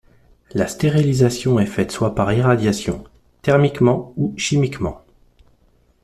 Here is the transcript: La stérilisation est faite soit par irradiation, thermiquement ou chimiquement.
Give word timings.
La 0.55 0.65
stérilisation 0.65 1.59
est 1.59 1.67
faite 1.67 1.91
soit 1.91 2.15
par 2.15 2.33
irradiation, 2.33 3.03
thermiquement 3.43 4.13
ou 4.17 4.33
chimiquement. 4.35 5.05